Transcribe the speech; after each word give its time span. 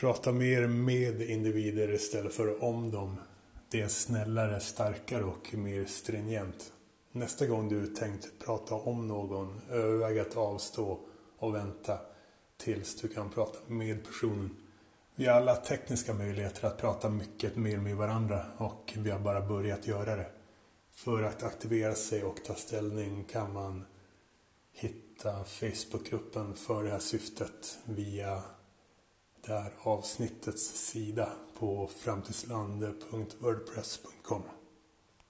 Prata 0.00 0.32
mer 0.32 0.66
med 0.66 1.20
individer 1.20 1.94
istället 1.94 2.34
för 2.34 2.64
om 2.64 2.90
dem. 2.90 3.16
Det 3.70 3.80
är 3.80 3.88
snällare, 3.88 4.60
starkare 4.60 5.24
och 5.24 5.54
mer 5.54 5.84
stringent. 5.84 6.72
Nästa 7.12 7.46
gång 7.46 7.68
du 7.68 7.86
tänkt 7.86 8.28
prata 8.44 8.74
om 8.74 9.08
någon, 9.08 9.60
överväg 9.70 10.18
att 10.18 10.36
avstå 10.36 11.00
och 11.38 11.54
vänta 11.54 11.98
tills 12.56 13.00
du 13.00 13.08
kan 13.08 13.30
prata 13.30 13.58
med 13.66 14.04
personen. 14.04 14.56
Vi 15.14 15.26
har 15.26 15.34
alla 15.34 15.56
tekniska 15.56 16.14
möjligheter 16.14 16.66
att 16.66 16.78
prata 16.78 17.08
mycket 17.08 17.56
mer 17.56 17.78
med 17.78 17.96
varandra 17.96 18.46
och 18.56 18.94
vi 18.96 19.10
har 19.10 19.20
bara 19.20 19.40
börjat 19.40 19.86
göra 19.86 20.16
det. 20.16 20.30
För 20.92 21.22
att 21.22 21.42
aktivera 21.42 21.94
sig 21.94 22.24
och 22.24 22.44
ta 22.44 22.54
ställning 22.54 23.24
kan 23.24 23.52
man 23.52 23.84
hitta 24.72 25.44
Facebookgruppen 25.44 26.54
för 26.54 26.84
det 26.84 26.90
här 26.90 26.98
syftet 26.98 27.78
via 27.84 28.42
det 29.46 29.52
här 29.52 29.72
avsnittets 29.82 30.90
sida 30.90 31.28
på 31.58 31.90
framtidsland.wordpress.com 31.96 34.42